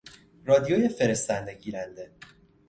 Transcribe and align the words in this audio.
رادیوی 0.45 0.89
فرستنده- 0.89 1.53
گیرنده 1.61 2.11